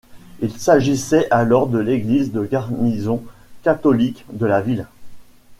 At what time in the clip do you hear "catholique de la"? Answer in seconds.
3.61-4.59